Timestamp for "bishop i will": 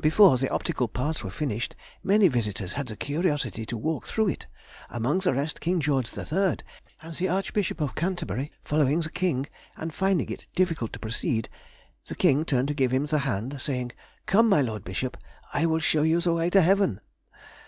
14.82-15.78